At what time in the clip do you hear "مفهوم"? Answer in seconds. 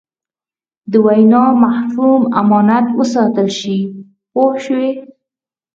1.63-2.21